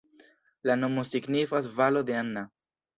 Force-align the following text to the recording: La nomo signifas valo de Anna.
La 0.69 0.77
nomo 0.79 1.05
signifas 1.11 1.71
valo 1.79 2.05
de 2.11 2.21
Anna. 2.27 2.49